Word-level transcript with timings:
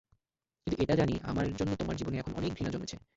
কিন্তু 0.67 0.75
এটা 0.83 0.93
জানি 0.95 1.13
আমার 1.23 1.45
জন্য 1.59 1.71
তোমার 1.75 1.95
জীবনে 1.95 2.15
এখন 2.17 2.33
অনেক 2.35 2.51
ঘৃণা 2.53 2.71
জন্মেছে। 2.73 2.97